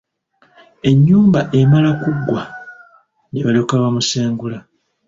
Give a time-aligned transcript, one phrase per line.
[0.89, 2.41] Ennyumba emala kuggwa
[3.31, 4.57] ne balyoka bamusengula.